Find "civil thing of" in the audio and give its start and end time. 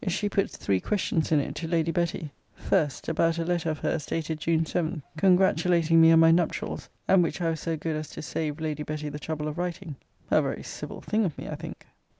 10.63-11.37